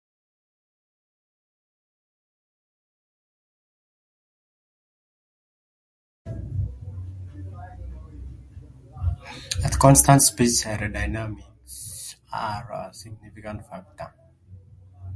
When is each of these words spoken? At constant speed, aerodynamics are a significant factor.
At 9.63 9.77
constant 9.79 10.23
speed, 10.23 10.47
aerodynamics 10.47 12.15
are 12.33 12.87
a 12.89 12.93
significant 12.95 13.67
factor. 13.69 14.11